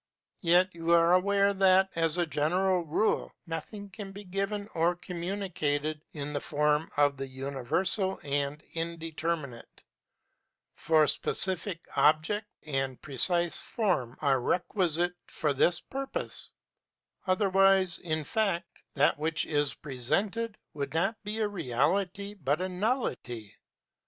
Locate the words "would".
20.73-20.95